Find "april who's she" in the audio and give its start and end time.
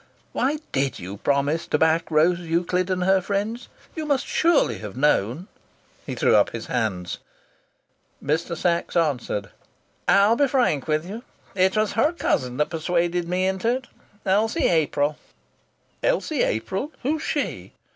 16.41-17.73